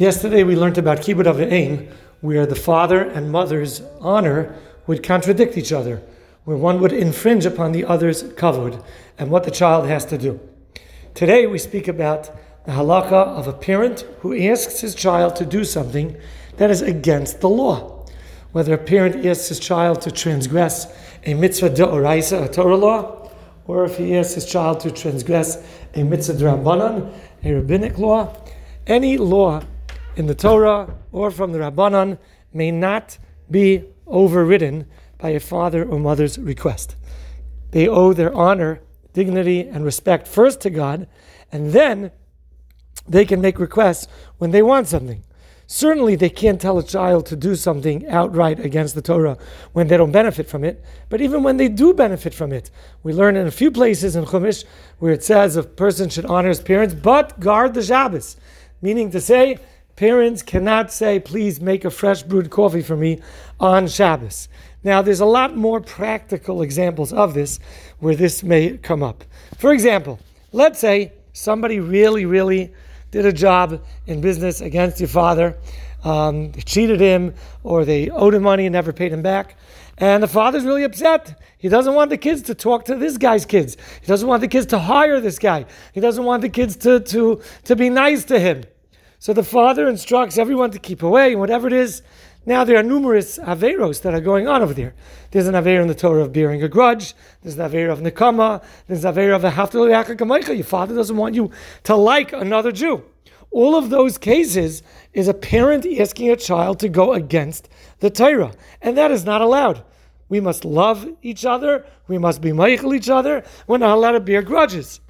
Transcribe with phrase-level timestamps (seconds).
[0.00, 5.74] Yesterday we learned about Kibbud Avim, where the father and mother's honor would contradict each
[5.74, 6.00] other,
[6.44, 8.82] where one would infringe upon the other's kavod,
[9.18, 10.40] and what the child has to do.
[11.12, 12.30] Today we speak about
[12.64, 16.16] the halakha of a parent who asks his child to do something
[16.56, 18.06] that is against the law.
[18.52, 20.86] Whether a parent asks his child to transgress
[21.26, 23.30] a mitzvah de'oraisa, a Torah law,
[23.66, 25.62] or if he asks his child to transgress
[25.94, 27.12] a mitzvah drabanan,
[27.44, 28.34] a rabbinic law,
[28.86, 29.62] any law
[30.20, 32.18] in the Torah or from the Rabbanan
[32.52, 33.18] may not
[33.50, 36.94] be overridden by a father or mother's request.
[37.70, 38.82] They owe their honor,
[39.14, 41.08] dignity, and respect first to God,
[41.50, 42.12] and then
[43.08, 45.24] they can make requests when they want something.
[45.66, 49.38] Certainly, they can't tell a child to do something outright against the Torah
[49.72, 50.84] when they don't benefit from it.
[51.08, 52.70] But even when they do benefit from it,
[53.04, 54.64] we learn in a few places in Chumash
[54.98, 58.36] where it says a person should honor his parents but guard the Shabbos,
[58.82, 59.58] meaning to say
[60.00, 63.20] Parents cannot say, please make a fresh brewed coffee for me
[63.60, 64.48] on Shabbos.
[64.82, 67.60] Now, there's a lot more practical examples of this
[67.98, 69.24] where this may come up.
[69.58, 70.18] For example,
[70.52, 72.72] let's say somebody really, really
[73.10, 75.58] did a job in business against your father,
[76.02, 79.54] um, cheated him, or they owed him money and never paid him back.
[79.98, 81.38] And the father's really upset.
[81.58, 83.76] He doesn't want the kids to talk to this guy's kids.
[84.00, 85.66] He doesn't want the kids to hire this guy.
[85.92, 88.64] He doesn't want the kids to, to, to be nice to him.
[89.20, 92.00] So the father instructs everyone to keep away, whatever it is.
[92.46, 94.94] Now there are numerous averos that are going on over there.
[95.30, 97.14] There's an aver in the Torah of bearing a grudge.
[97.42, 98.64] There's an aver of nekama.
[98.86, 101.50] There's an aver of a haftal Your father doesn't want you
[101.84, 103.04] to like another Jew.
[103.50, 104.82] All of those cases
[105.12, 109.42] is a parent asking a child to go against the Torah, and that is not
[109.42, 109.84] allowed.
[110.30, 111.84] We must love each other.
[112.08, 113.44] We must be meichel each other.
[113.66, 115.00] We're not allowed to bear grudges.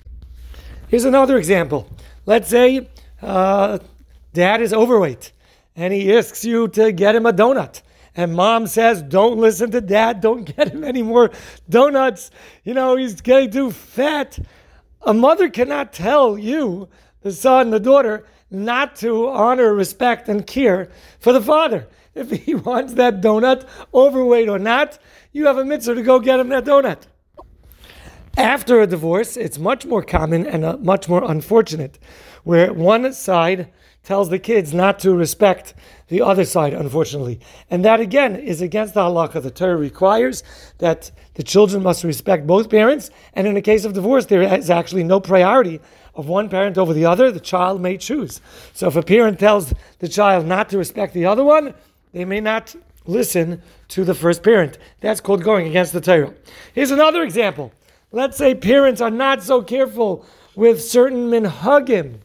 [0.89, 1.89] Here's another example.
[2.27, 2.89] Let's say
[3.23, 3.79] uh,
[4.33, 5.33] Dad is overweight
[5.77, 7.83] and he asks you to get him a donut.
[8.17, 11.31] And mom says, Don't listen to dad, don't get him any more
[11.69, 12.31] donuts.
[12.65, 14.39] You know, he's getting too fat.
[15.03, 16.89] A mother cannot tell you,
[17.23, 20.91] the son, the daughter, not to honor, respect, and care
[21.21, 21.87] for the father.
[22.15, 24.99] If he wants that donut, overweight or not,
[25.33, 27.03] you have a mitzvah to go get him that donut.
[28.37, 31.99] After a divorce, it's much more common and uh, much more unfortunate,
[32.45, 33.73] where one side
[34.03, 35.75] tells the kids not to respect
[36.09, 37.39] the other side, unfortunately.
[37.71, 39.43] And that again is against the halakha.
[39.43, 40.43] The Torah requires
[40.79, 44.71] that the children must respect both parents, and in a case of divorce, there is
[44.71, 45.81] actually no priority
[46.15, 47.31] of one parent over the other.
[47.31, 48.41] The child may choose.
[48.73, 51.75] So if a parent tells the child not to respect the other one,
[52.13, 52.75] they may not
[53.07, 54.79] listen to the first parent.
[55.01, 56.35] That's called going against the Torah.
[56.75, 57.73] Here's another example.
[58.13, 62.19] Let's say parents are not so careful with certain minhagim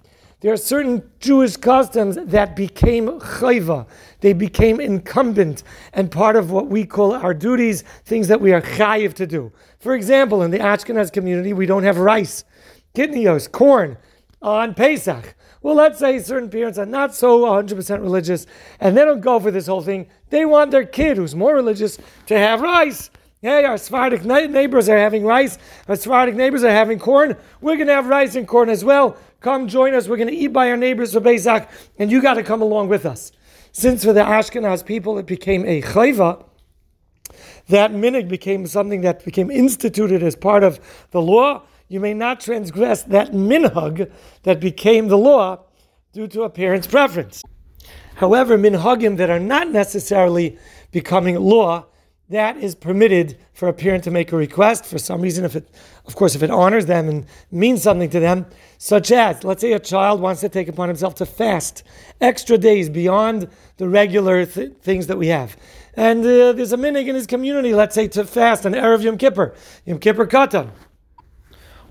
[0.46, 3.88] there are certain Jewish customs that became chayva.
[4.20, 8.62] They became incumbent and part of what we call our duties, things that we are
[8.62, 9.52] chayiv to do.
[9.80, 12.44] For example, in the Ashkenaz community, we don't have rice,
[12.94, 13.98] kitnios, corn
[14.40, 15.34] on Pesach.
[15.64, 18.46] Well, let's say certain parents are not so 100% religious
[18.80, 20.06] and they don't go for this whole thing.
[20.30, 23.10] They want their kid, who's more religious, to have rice.
[23.42, 25.58] Hey, our Sephardic neighbors are having rice.
[25.88, 27.36] Our Sephardic neighbors are having corn.
[27.62, 29.18] We're going to have rice and corn as well.
[29.46, 30.08] Come join us.
[30.08, 31.70] We're going to eat by our neighbors for Pesach,
[32.00, 33.32] and you got to come along with us.
[33.74, 36.44] Since for the Ashkenaz people it became a chayva,
[37.70, 40.80] that minig became something that became instituted as part of
[41.12, 41.62] the law.
[41.90, 44.12] You may not transgress that minhag
[44.42, 45.60] that became the law
[46.12, 47.44] due to a parent's preference.
[48.16, 50.58] However, minhagim that are not necessarily
[50.90, 51.86] becoming law
[52.30, 55.46] that is permitted for a parent to make a request for some reason.
[55.46, 55.68] If it
[56.06, 58.48] of course if it honors them and means something to them
[58.78, 61.84] such as let's say a child wants to take upon himself to fast
[62.22, 63.48] extra days beyond
[63.78, 65.56] the regular th- things that we have.
[65.96, 69.18] And uh, there's a minig in his community let's say to fast an erev yom
[69.18, 69.54] kippur
[69.86, 70.72] yom kippur katan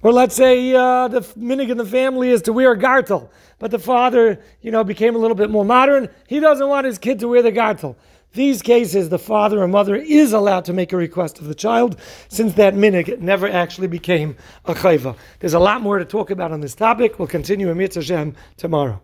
[0.02, 3.70] or let's say uh, the minig in the family is to wear a gartel but
[3.70, 6.08] the father you know became a little bit more modern.
[6.26, 7.96] He doesn't want his kid to wear the gartel
[8.34, 11.98] these cases, the father or mother is allowed to make a request of the child,
[12.28, 15.16] since that minig never actually became a chayva.
[15.40, 17.18] There's a lot more to talk about on this topic.
[17.18, 19.00] We'll continue in Mitzvah tomorrow.